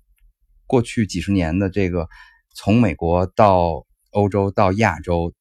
[0.67, 2.09] 过去几十年的这个
[2.55, 5.33] 从美国到欧洲到亚洲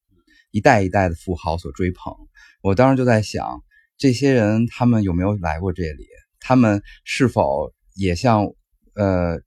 [0.52, 2.14] 一代一代的富豪所追捧。
[2.62, 3.64] 我当时就在想。
[4.04, 6.06] 这些人他们有没有来过这里？
[6.42, 8.44] 他们是否也像
[8.96, 9.40] 呃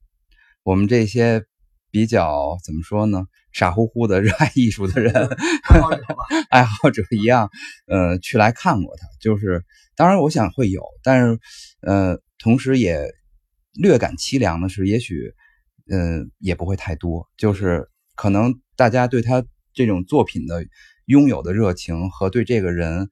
[0.63, 1.43] 我们这些
[1.91, 3.27] 比较怎么说呢？
[3.51, 5.13] 傻乎乎的热爱艺术的人
[6.49, 7.51] 爱好者一样，
[7.85, 9.05] 呃，去来看过他？
[9.21, 9.63] 就是
[9.95, 11.39] 当然，我想会有，但是
[11.81, 13.13] 呃，同时也
[13.79, 15.35] 略感凄凉的是，也许
[15.91, 17.29] 嗯也不会太多。
[17.37, 20.65] 就是可能大家对他这种作品的
[21.05, 23.07] 拥有的热情和对这个人。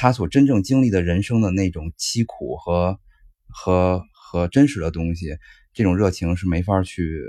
[0.00, 3.00] 他所真正经历的人生的那种凄苦和
[3.48, 5.36] 和和真实的东西，
[5.72, 7.20] 这种热情是没法去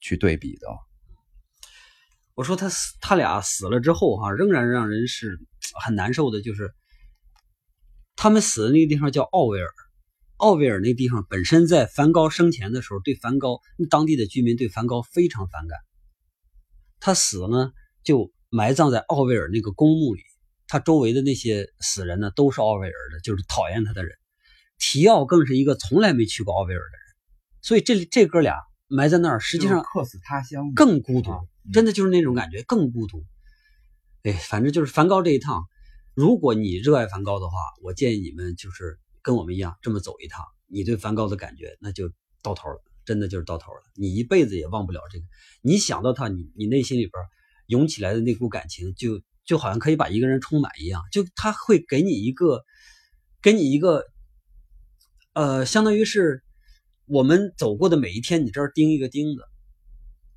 [0.00, 0.68] 去对比的。
[2.36, 5.40] 我说他死，他俩死了之后哈，仍然让人是
[5.84, 6.40] 很难受的。
[6.40, 6.72] 就是
[8.14, 9.68] 他们死的那个地方叫奥维尔，
[10.36, 15.80] 奥维尔那地方本身在梵高生前的时候，对梵高当地的居民对梵高非常反感。
[17.00, 17.72] 他死呢，
[18.04, 20.22] 就埋葬在奥维尔那个公墓里。
[20.74, 24.12] 他周围的那些死人呢，都是奥威尔的，就是讨厌他的人。
[24.76, 27.16] 提奥更是一个从来没去过奥威尔的人，
[27.62, 28.56] 所以这这哥俩
[28.88, 31.30] 埋在那儿，实际上客死他乡，更孤独。
[31.72, 33.24] 真的就是那种感觉，更孤独。
[34.24, 35.62] 哎，反正就是梵高这一趟，
[36.12, 40.44] 如果你热爱梵高的话，我建议你们就是跟我们一样这么走一趟。
[40.66, 42.10] 你对梵高的感觉，那就
[42.42, 43.78] 到头了，真的就是到头了。
[43.94, 45.24] 你一辈子也忘不了这个。
[45.62, 47.12] 你想到他，你你内心里边
[47.68, 49.22] 涌起来的那股感情就。
[49.44, 52.64] 就好像可以把一个人充满一样，就他会给你一个，
[53.42, 54.04] 给你一个，
[55.32, 56.42] 呃，相当于是
[57.06, 59.42] 我们走过的每一天，你这儿钉一个钉子。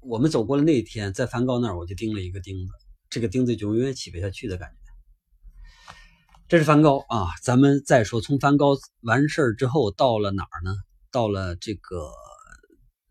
[0.02, 2.72] 我们走过了那一天，在梵高那儿，我就钉了一个钉子，
[3.10, 4.76] 这个钉子就永远起不下去的感觉。
[6.48, 10.74] 这是梵高啊，咱们再说，从梵高完事儿之后到了哪儿呢？
[11.12, 12.10] 到了这个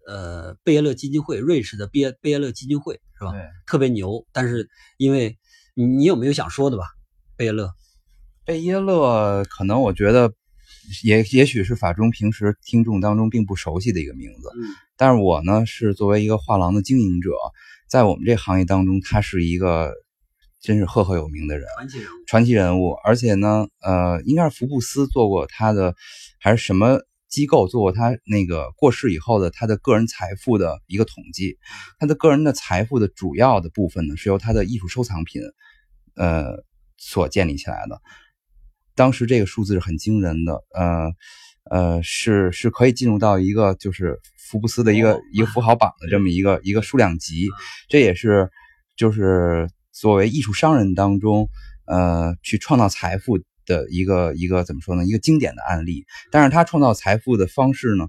[0.07, 3.33] 呃贝耶勒基金会，瑞士的贝贝耶勒基金会是吧？
[3.33, 4.27] 对，特别牛。
[4.33, 5.37] 但是因为
[5.79, 6.85] 你你有没有想说的吧？
[7.37, 7.71] 贝耶勒，
[8.47, 10.33] 贝耶勒，可能我觉得
[11.05, 14.51] 也也许是法中平时听众当中并不熟悉的一个名字。
[14.57, 17.33] 嗯，但是我呢是作为一个画廊的经营者，
[17.91, 19.93] 在我们这行业当中，他是一个
[20.59, 22.25] 真是赫赫有名的人，传奇人物。
[22.27, 25.95] 传奇人物，而且呢，呃，应该是福布斯做过他的，
[26.41, 31.59] 还是什么机构做过他那个过世以后的他的个人财富的一个统计。
[31.99, 35.43] 他的个人的财富的主要的部分呢，是由他的艺术收藏品。
[36.16, 36.64] 呃，
[36.96, 38.00] 所建立起来的，
[38.94, 41.12] 当时这个数字是很惊人的，呃，
[41.70, 47.48] 呃，是是可以进入到一个就是福布斯的一个一个富豪榜的这么一个 一个数量级，
[47.88, 48.50] 这也是
[48.96, 51.48] 就是作为艺术商人当中，
[51.87, 55.05] 呃，去创造财富的一个一个怎么说呢？
[55.05, 56.05] 一个经典的案例。
[56.31, 58.07] 但是他创造财富的方式呢，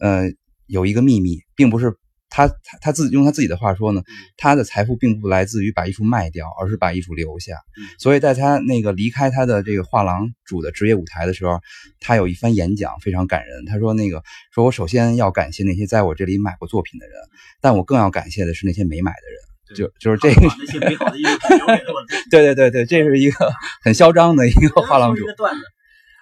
[0.00, 0.30] 呃，
[0.66, 1.96] 有一个秘密，并不是。
[2.30, 4.02] 他他他自己用他自己的话说呢，
[4.36, 7.56] 他的财富并不来自于把艺术卖掉，而是把艺术留下。
[7.98, 11.60] 所以在他那个离开他的这个画廊主的职业舞台的时候，
[12.00, 13.64] 他有一番演讲非常感人。
[13.66, 14.22] 他说：“那个
[14.54, 17.14] 说我首先要感谢那些在我这里买过作品的人，
[17.60, 19.48] 但我更要感谢的是那些没买的人。
[19.76, 22.02] 就就是这个那些美好的艺术留给了我。
[22.30, 23.52] 对对对对，这是一个
[23.84, 25.26] 很嚣张的一个画廊主。
[25.36, 25.60] 段子，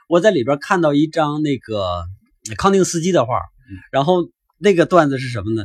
[0.09, 2.05] 我在里边看到一张那个
[2.57, 3.41] 康定斯基的画，
[3.93, 5.65] 然后那个段子是什么呢？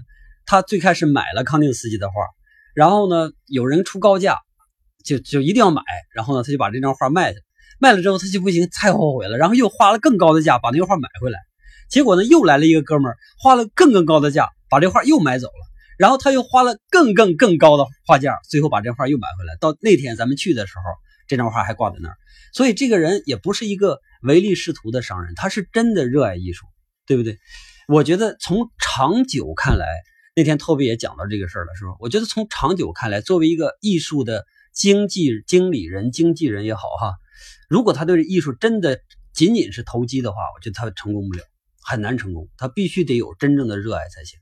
[0.51, 2.13] 他最开始买了康定斯基的画，
[2.75, 4.37] 然后呢，有人出高价，
[5.01, 5.81] 就就一定要买，
[6.13, 7.37] 然后呢，他就把这张画卖了，
[7.79, 11.39] 卖了之后他就不行，太后悔了，然后又花了更高的价把那个画买回来，
[11.89, 15.63] 结果呢，又来了一个哥们儿，花了更更高的价把这画又买走了，
[15.97, 19.55] 然后他又花了更更更高的画价，最后把这画又买回来。
[19.61, 20.83] 到那天咱们去的时候，
[21.29, 22.17] 这张画还挂在那儿，
[22.51, 26.65] 所以这个人也不是一个唯利是图的商人，他是真的热爱艺术，
[27.07, 27.37] 对不对？
[27.87, 29.87] 我觉得从长久看来。
[30.41, 31.91] 那天托比也讲到这个事儿了，是吧？
[31.99, 37.13] 我觉得从长久看来，作为一个艺术的经济经理人、经纪人也好，哈，
[37.69, 38.99] 如果他对艺术真的
[39.35, 41.43] 仅仅是投机的话，我觉得他成功不了，
[41.83, 42.47] 很难成功。
[42.57, 44.39] 他必须得有真正的热爱才行。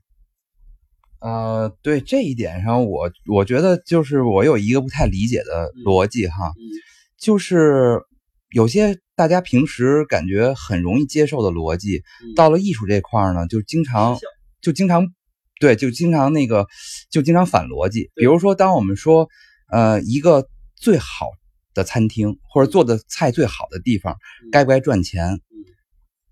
[1.20, 6.54] 呃，对这一点上，我我觉得就是我有一个不太理解的逻辑哈，
[7.18, 8.00] 就是
[8.54, 12.02] 有些大家平时感觉很容易接受的逻辑，
[12.34, 14.18] 到了艺术这块儿呢，就经常
[14.62, 15.12] 就经常。
[15.60, 16.66] 对，就经常那个，
[17.10, 18.10] 就经常反逻辑。
[18.16, 19.28] 比如说，当我们说，
[19.70, 21.26] 呃，一个最好
[21.74, 24.16] 的餐厅或者做的菜最好的地方，
[24.50, 25.38] 该不该赚钱？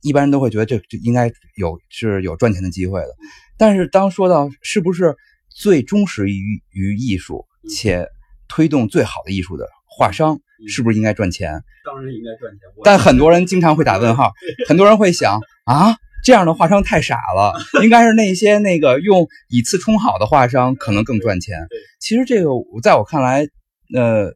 [0.00, 3.08] 一般人都会觉得这就应该有是有赚钱的机会的。
[3.56, 5.14] 但是当说到是不是
[5.50, 8.06] 最忠实于于艺术且
[8.48, 11.62] 推动最好的艺术的画商，是不是应该赚钱？
[11.84, 12.60] 当然应该赚钱。
[12.84, 14.32] 但很多人经常会打问号，
[14.68, 21.66] 很多人会想啊，这样的画商太傻了， 应该是那些那个用以次充好的画商可能更赚钱。
[22.00, 22.50] 其实这个
[22.82, 23.48] 在我看来，
[23.94, 24.34] 呃，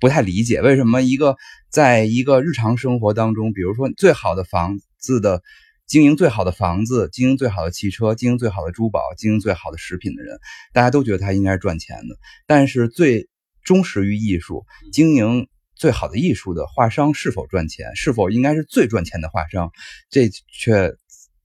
[0.00, 1.36] 不太理解为什么一个
[1.70, 5.42] 在一个日常生活当中，比如说最好的房子的
[5.86, 10.38] 经营，最好的房子经营，最好的汽车经营，最好的珠宝经营，最好的食品的人，
[10.72, 13.28] 大家都觉得他应该是赚钱的，但是最
[13.62, 15.48] 忠实于艺术经营。
[15.78, 17.94] 最好的艺术的画商是否赚钱？
[17.94, 19.70] 是否应该是最赚钱的画商？
[20.10, 20.92] 这却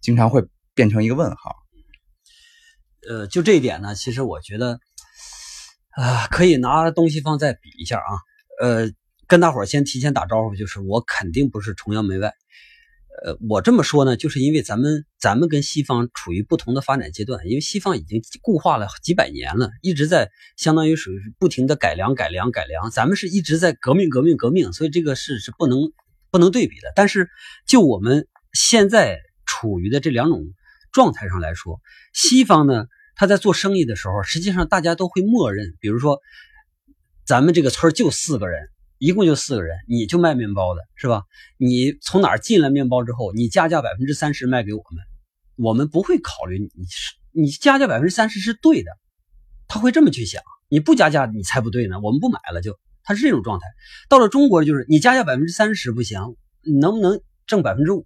[0.01, 0.43] 经常会
[0.73, 1.55] 变成一个问号。
[3.07, 4.79] 呃，就这一点呢，其实我觉得
[5.91, 8.19] 啊，可以拿东西方再比一下啊。
[8.59, 8.91] 呃，
[9.27, 12.33] 跟大伙儿先提前打招呼，就是我肯定不是崇洋媚外。
[13.21, 25.91] 呃，我这么说呢，就是因为咱们咱们跟西方处于不同的发展阶段，因为西方已经固化了几百年了，一直在相当于属于不停的改良、改良、改良，咱们是一直在革命、革命、革命，所以这个是是不能
[26.31, 26.91] 不能对比的。
[26.95, 27.29] 但是
[27.67, 30.41] 就我们现在处于的这两种
[30.91, 31.81] 状态上来说，
[32.13, 36.19] 西方呢，他在做生意的时候，实际上大家都会默认，比如说
[37.25, 38.72] 咱们这个村就四个人。
[39.03, 41.23] 一共就四个人，你就卖面包的是吧？
[41.57, 45.03] 你从哪儿进了面包之后，你加价百分之三十卖给我们，
[45.57, 48.91] 我们不会考虑你是你加价百分之三十是对的，
[49.67, 50.41] 他会这么去想。
[50.69, 51.99] 你不加价，你才不对呢。
[51.99, 53.65] 我们不买了，就他是这种状态。
[54.07, 56.21] 到了中国，就是你加价百分之三十不行，
[56.79, 58.05] 能不能挣百分之五？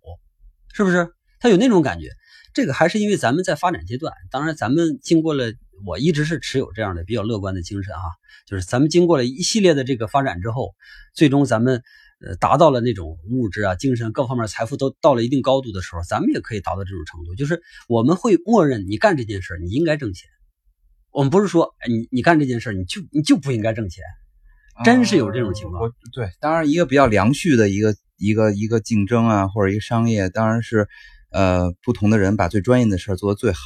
[0.74, 1.10] 是不是？
[1.40, 2.10] 他有那种感觉。
[2.56, 5.54] 这个还是因为咱们在发展阶段，当然咱们经过了，
[5.86, 8.02] 我一直是持有这样的比较乐观的精神啊。
[8.46, 10.74] 就是咱们经过了一系列的这个发展之后，
[11.14, 11.84] 最终咱们
[12.20, 17.36] 呃达到了那种物质啊、精神各方面财富都到了一定高度的时候，咱们也可以达到这种程度。
[17.36, 20.30] 就是我们会默认你干这件事你应该挣钱，
[21.12, 24.04] 我们不是说你你干这件事你就你就不应该挣钱，
[24.86, 25.92] 真是有这种情况。
[26.14, 30.88] 对，当然一个比较良序的一个一个一个竞争啊，或者一个商业，当然是
[31.32, 33.60] 呃不同的人把最专业的事儿做得最好，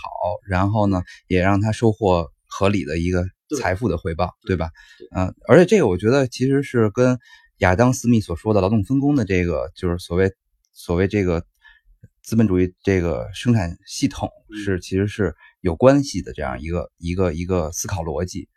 [0.48, 3.26] 然后呢也让他收获合理的一个。
[3.60, 4.70] 财富的回报，对吧？
[5.14, 7.20] 嗯，而且这个我觉得其实是跟
[7.58, 10.32] 亚当·斯密所说的劳动分工的这个，就是所谓
[10.72, 11.44] 所谓这个
[12.24, 14.30] 资本主义这个生产系统
[14.64, 18.48] 是其实是有关系的这样一个一个一个思考逻辑。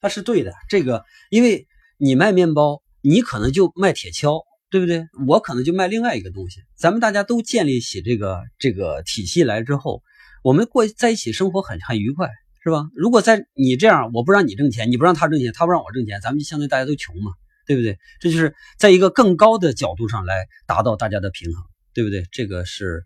[0.00, 5.06] 它是对的，这个因为你卖面包，你可能就卖铁锹，对不对？
[5.26, 6.60] 我可能就卖另外一个东西。
[6.76, 10.02] 咱们大家都建立起这个这个体系来之后，
[10.42, 12.28] 我们过在一起生活很很愉快。
[12.62, 12.90] 是吧？
[12.94, 17.32] 如果在你这样，我不让你挣钱，你不让他挣钱，他不让我挣钱，咱们就相当于大家都穷嘛，
[17.66, 17.96] 对不对？
[18.20, 22.26] 这就是在一个更高的角度上来达到大家的平衡，对不对？
[22.30, 23.02] 这个是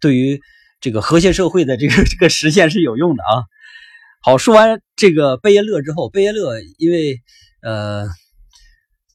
[0.00, 0.40] 对于
[0.80, 3.44] 这个和谐社会的这个 这个实现是有用的啊。
[4.22, 7.20] 好，说完这个贝耶勒之后，贝耶勒因为
[7.60, 8.06] 呃，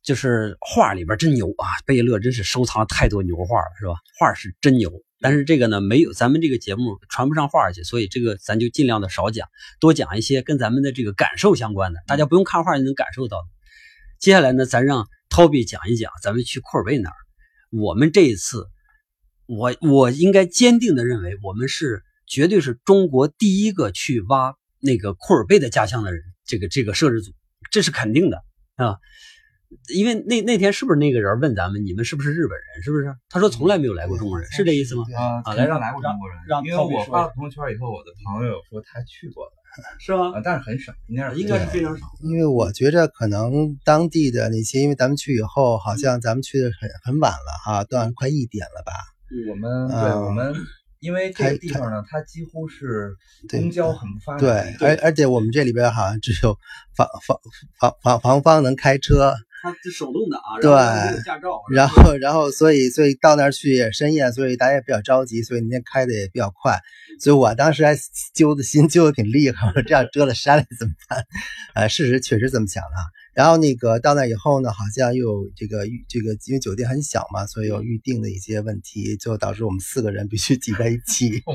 [0.09, 3.93] 就是画里边真牛啊，贝勒真是收藏了太多牛画了，是吧？
[4.17, 4.91] 画是真牛。
[5.21, 9.47] 但是这个呢，没有咱们这个节目传不上话去，所以这个咱就尽量的少讲，
[9.79, 13.37] 多讲一些跟咱们的这个感受相关的，大家不用看画就能感受到。
[14.17, 17.15] 接下来呢，咱让 Toby 讲一讲，咱们去库尔贝那儿。
[17.69, 18.65] 我们这一次，
[19.45, 27.31] 我我应该坚定的认为，我们是绝对是中国第一个去挖那个库尔贝的家乡的人，这个这个摄制组，
[27.69, 28.43] 这是肯定的
[28.75, 28.97] 啊。
[29.93, 32.83] 因为那那天是不是那个人问咱们，你们是不是日本人？
[32.83, 33.15] 是不是？
[33.29, 35.03] 他说从来没有来过中国人，是这意思吗？
[35.45, 36.37] 啊，来让来过中国人。
[36.65, 39.51] 因为我发了朋友圈以后，我的朋友说他去过了，
[39.99, 40.41] 是吗？
[40.43, 42.05] 但是很少，应该是应该是非常少。
[42.21, 48.91] 因为我觉着可能当地的那些，因为咱们去以后，好像咱们去的很很晚了哈，都快一点了吧？
[49.49, 50.53] 我们对我们。
[50.99, 53.15] 因为这个地方呢，它几乎是
[53.49, 54.39] 公交很不发达。
[54.39, 56.57] 对，而而且我们这里边好像只有
[56.93, 57.39] 房房
[57.79, 59.33] 房房房方能开车。
[59.61, 61.61] 它是手动挡，对，驾照。
[61.73, 66.79] 然后然后所以所以到那儿去也深夜，所以大家也比较着急，所以那天开的也比较快。
[67.19, 67.93] 所以我当时还
[68.33, 71.25] 揪的心揪的挺厉害，我说这样折 了山里怎么办？
[71.75, 72.95] 呃，事实确实这么想的。
[73.39, 81.41] 然后那个到那以后呢，好像又有这个预这个，因为酒店很小嘛，所以有预定的一些问题，就导致我们四个人必须挤在一起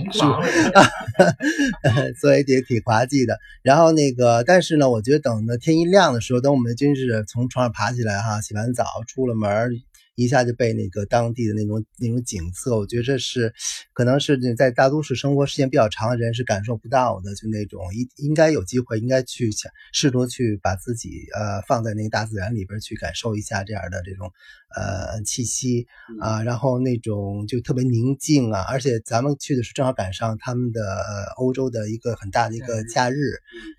[2.18, 3.39] 所以也挺滑稽的。
[3.61, 9.82] 然后那个，但是呢，我觉得等到天一亮的时候，等我们真是从床上爬起来哈，洗完澡出了门，
[10.17, 13.53] 一下就被那个当地的那种那种景色，我觉得这是
[13.93, 24.31] 可能是在大都市生活时间比较长的人是感受不到的，就那种应应该有机会应该去想试图去把自己呃放在那个大自然里边去感受一下这样的这种
[24.77, 25.87] 呃气息
[26.21, 33.17] 啊，然后那种就特别宁静啊，而且咱们去的是正好赶上他们的呃欧洲的一个很大的一个假日，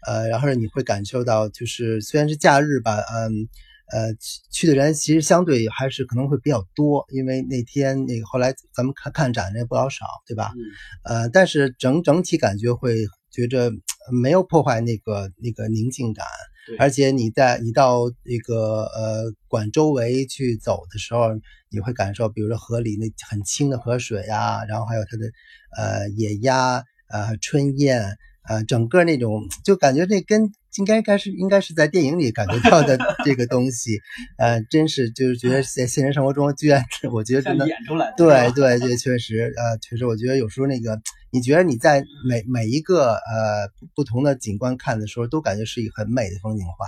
[0.06, 3.48] 呃，然后你会感受到就是虽然是假日吧，嗯。
[3.92, 10.54] 呃，去去的人其实相对还是可能会比较多，因为那天那个后来咱们看看展的也不老少，对吧？
[11.04, 13.72] 呃，但是整整体感觉会觉着
[14.12, 16.26] 没有破坏那个那个宁静感，
[16.80, 21.28] 而且你在你到那个呃馆周围去走的时候，
[21.70, 25.26] 你会感受，比如说河里那很清的河水啊，然后还有它的
[25.78, 28.18] 呃野鸭、呃春燕。
[28.48, 34.00] 呃，整个那种就感觉那跟应该该是应该是在电影里感觉到的 这个东西，
[34.38, 41.00] 呃，真是就是觉得 在现实生活中居然，我觉得真的演出来，对对 对，确实，呃，确实，我觉得有时候那个，
[41.32, 46.88] 你觉得你在每每一个呃不同的景观看的时候，都感觉是一个很美的风景画。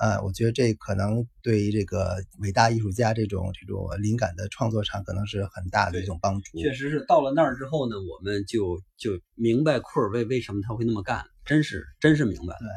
[0.00, 6.58] 呃，我觉得这可能对于这个伟大艺术家这种这种灵感的创作上，可能是很大的一种帮助。
[6.58, 12.54] 确实是到了那儿之后呢，我们就就明白库尔贝为什么他会那么干，真是真是明白。
[12.58, 12.68] 对，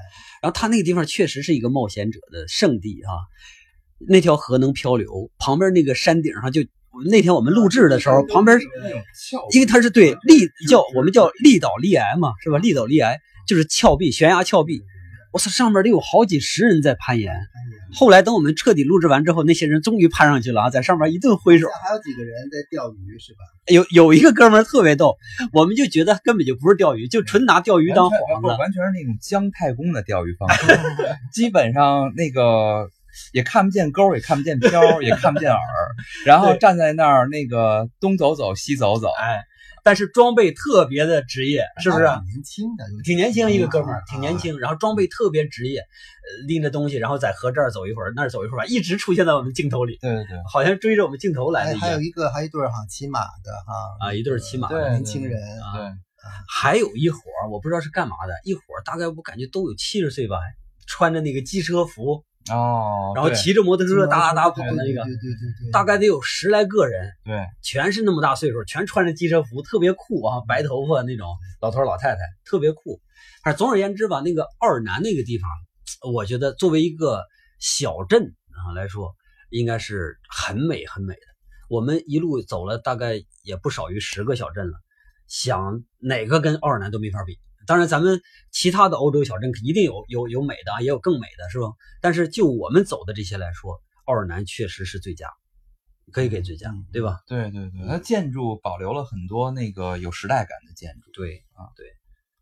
[0.41, 3.11] 然后他那个地方确实是一个冒险者的圣地啊，
[4.07, 6.61] 那条河能漂流，旁边那个山顶上就
[7.05, 8.59] 那天我们录制的时候，旁边
[9.51, 12.57] 因为它是对立叫我们叫立岛立崖嘛，是吧？
[12.57, 14.81] 立岛立崖就是峭壁，悬崖峭壁。
[15.33, 17.35] 我操，上面得有好几十人在攀岩。
[17.91, 21.67] 后来等我们彻底录制完之后，那些人终于攀上去了啊，在上面一顿挥手。
[21.83, 23.39] 还有几个人在钓鱼是吧？
[23.67, 25.17] 有有一个哥们特别逗，
[25.51, 30.79] 我们就觉得根本就不是钓鱼，就纯拿钓鱼当幌子，完全是那种姜太公的钓鱼方式。
[31.33, 32.89] 基本上那个
[33.31, 35.57] 也看不见钩，也看不见漂，也看不见饵，
[36.25, 39.43] 然后站在那儿那个东走走西走走，哎。
[39.83, 42.03] 但是装备特别的职业，是不是？
[42.03, 44.57] 年轻的，挺年轻一个哥们儿，挺年轻。
[44.57, 49.97] 然后装备特别职业，呃，拎着东西，然后在河这儿走一会儿，那儿走一会儿，一直出现在我们镜头里。
[50.01, 51.77] 对对对，好像追着我们镜头来的。
[51.79, 55.91] 还有一个，还有一对儿哈骑马的哈啊，一对骑马的年轻人啊。
[56.47, 60.37] 还有一伙儿，我不知道是干嘛的，一伙儿大概我感觉都有七十岁吧，
[60.87, 62.23] 穿着那个机车服。
[62.51, 65.31] 哦，然后骑着摩托车哒哒哒跑的那个，对对
[65.61, 71.27] 对，大概得有十来个人，对，全是那么大岁数，全穿着机车服，特别酷啊，白头发那种
[71.61, 72.99] 老头老太太，特别酷。
[73.43, 75.49] 反正总而言之吧，那个奥尔南那个地方，
[76.11, 77.23] 我觉得作为一个
[77.59, 79.15] 小镇啊来说，
[79.49, 81.21] 应该是很美很美的。
[81.69, 84.73] 我们一路走了大概也不少于十个小镇了，
[85.27, 87.39] 想哪个跟奥尔南都没法比。
[87.65, 91.67] 当然，咱们其他的欧洲小镇一定有有有美的啊，也有更美的，是吧？
[92.01, 95.27] 但是就我们走的这些来说，奥尔南确实是最佳，
[96.11, 97.19] 可以给最佳，对吧？
[97.27, 101.11] 对对对，它建筑保留了很多那个有时代感的建筑。
[101.13, 101.85] 对啊，对。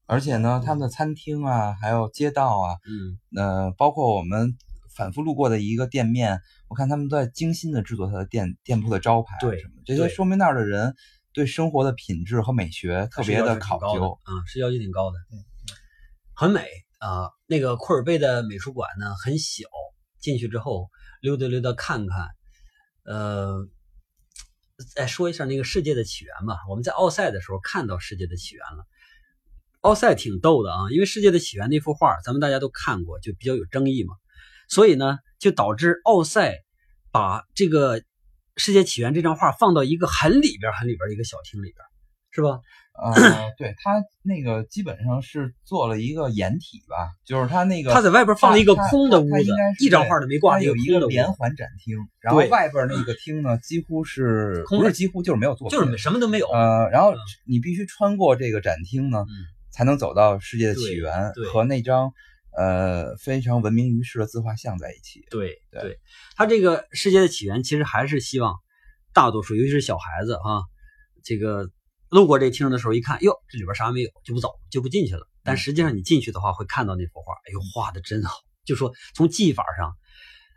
[0.08, 4.58] 而且呢，他们的餐厅啊，还有街道啊，嗯，呃，包括我们
[4.94, 10.94] 反复路过的一个店面，我看他们都在精心的制作它的店店铺的招牌，对什么这些，说明那儿的人
[11.34, 15.18] 对生活的品质和美学特别的考究啊，是要求挺高的。
[16.34, 16.68] 很美
[17.00, 17.30] 啊！
[17.46, 19.66] 那个库尔贝的美术馆呢，很小，
[20.20, 20.90] 进去之后
[21.22, 22.30] 溜达溜达看看。
[23.04, 23.68] 呃，
[24.96, 26.58] 再说一下那个世界的起源吧。
[26.70, 28.86] 我们在奥赛的时候看到世界的起源了。
[29.82, 34.16] 奥赛挺逗的啊，因为世界的起源那幅画，咱们大家都看过，就比较有争议嘛。
[34.68, 36.58] 所以呢，就导致奥赛
[37.12, 38.04] 把这个
[38.62, 41.78] 世界起源这张画放到一个很里边、很里边一个小厅里边，
[42.30, 42.60] 是吧？
[42.94, 43.14] 呃，
[43.58, 56.48] 对他那个基本上是做了一个掩体吧，就是他那个他在外边放了一个空的屋子，一张画都没挂，有一个连环展厅，然后外边那个厅呢几乎是不是几乎就是没有做，就是什么都没有。
[56.50, 57.16] 呃，然后
[57.48, 59.26] 你必须穿过这个展厅呢，
[59.72, 62.12] 才能走到世界的起源和那张
[62.58, 65.26] 呃非常闻名于世的自画像在一起。
[65.30, 66.00] 对对，
[66.36, 68.56] 他这个世界的起源其实还是希望
[69.14, 70.64] 大多数，尤其是小孩子啊，
[71.24, 71.70] 这个。
[72.12, 75.30] 路过这厅的时候，一看，哟，这里边啥没有，就不走，就不进去了。
[75.46, 78.36] 但实际上，你进去的话，会看到那幅画，哎呦，画的真好。
[78.66, 79.96] 就说从技法上，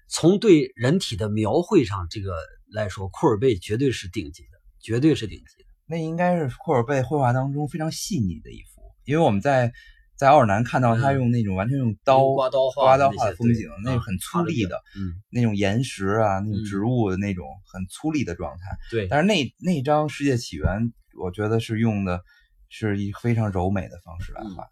[0.09, 2.35] 从对人体的描绘上，这个
[2.73, 5.69] 来说，库尔贝绝对是顶级的，绝对是顶级的。
[5.87, 9.73] 那应该是库尔贝绘画当中非常细腻的一幅，因为我们在
[10.17, 18.63] 在奥尔南看到他用那种完全用刀刮刀画的风景，那很粗粝的，嗯，那种岩石啊，那种植物的那种很粗粝的状态。
[18.91, 20.93] 对，但是那那张世界起源。
[21.17, 22.25] 我觉得是用的，
[22.69, 24.67] 是一非常柔美的方式来画，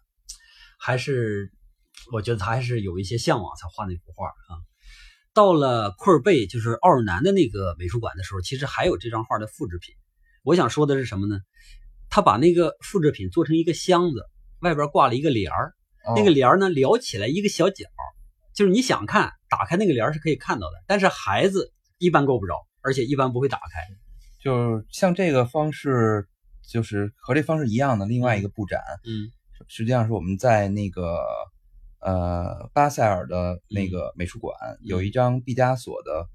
[0.77, 1.53] 还是
[2.11, 4.59] 我觉得他还是有一些向往才画那幅画啊。
[5.33, 9.95] 到了库尔贝，就是奥尔南的那个美术馆的时候，其实还有这张画的复制品。
[10.43, 11.39] 我想说的是什么呢？
[12.09, 14.25] 他把那个复制品做成一个箱子，
[14.63, 15.73] 外边挂了一个帘儿，
[16.15, 17.85] 那个帘儿呢撩起来一个小角，
[18.55, 20.83] 就是你想看，打开那个帘儿是可以看到的。
[20.87, 23.81] 但是孩子一般够不着，而且一般不会打开。
[24.41, 26.27] 就像这个方式，
[26.67, 29.31] 就是和这方式一样的另外一个布展，嗯，
[29.67, 31.19] 实际上是我们在那个
[31.99, 36.27] 呃巴塞尔的那个美术馆有一张毕加索的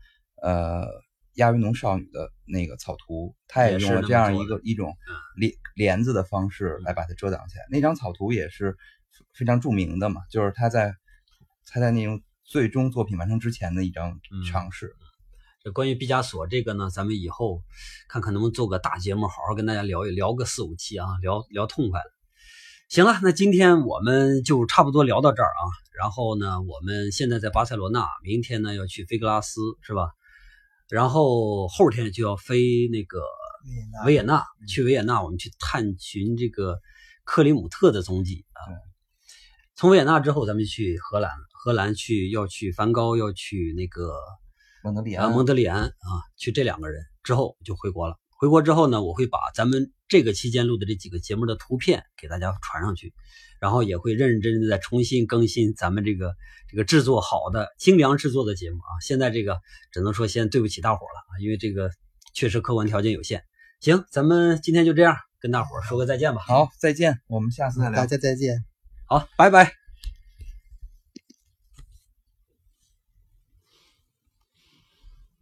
[0.42, 0.86] 呃
[1.38, 4.96] 亚维农少女的那个草图，他也用了这样一个一种
[5.36, 7.64] 帘帘子的方式来把它遮挡起来。
[7.70, 8.76] 那张草图也是
[9.34, 10.94] 非常著名的嘛，就是他在
[11.66, 14.18] 他在那种最终作品完成之前的一张
[14.50, 14.92] 尝试。
[15.62, 17.62] 这关于毕加索这个呢，咱们以后
[18.08, 22.10] 看看能不能做个大节目，好好跟大家聊一聊个四五期啊，聊聊痛快了。
[22.88, 25.62] 行了，那今天我们就差不多聊到这儿啊。
[25.98, 30.10] 然后呢，我们现在在巴塞罗那，明天呢要去菲格拉斯，是吧？
[30.88, 33.20] 然后后天就要飞那个
[34.04, 36.78] 维也纳，去维也纳，我们去探寻这个
[37.24, 38.60] 克里姆特的踪迹啊。
[39.76, 44.12] 从维也纳之后，咱们去荷兰，荷兰去要去梵高，要去那个。
[44.84, 48.16] 蒙德里安，蒙德里安啊，去这两个人之后就回国了。
[48.30, 53.12] 回国之后呢，我会把咱们这个期间录的这几个节目的图片给大家传上去，
[53.60, 56.34] 然后也会认认真真的再重新更新咱们这个
[56.70, 59.00] 这个制作好的精良制作的节目啊。
[59.00, 59.58] 现在这个
[59.92, 61.90] 只能说先对不起大伙了啊，因为这个
[62.34, 63.44] 确实客观条件有限。
[63.80, 66.40] 行，咱们今天就这样，跟大伙说个再见吧。
[66.40, 67.96] 好，再见，我们下次再聊。
[67.96, 68.64] 大家再见。
[69.06, 69.72] 好，拜拜。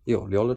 [0.05, 0.55] 哟，聊了。